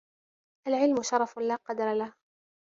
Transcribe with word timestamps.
الْعِلْمُ 0.67 0.95
شَرَفٌ 1.03 1.39
لَا 1.39 1.55
قَدْرَ 1.55 1.93
لَهُ 1.93 2.13